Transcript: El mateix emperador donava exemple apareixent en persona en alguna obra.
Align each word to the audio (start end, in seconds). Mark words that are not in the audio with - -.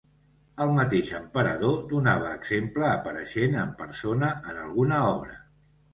El 0.63 0.71
mateix 0.77 1.11
emperador 1.17 1.75
donava 1.91 2.31
exemple 2.39 2.87
apareixent 2.93 3.59
en 3.65 3.75
persona 3.83 4.35
en 4.55 4.59
alguna 4.67 5.03
obra. 5.15 5.37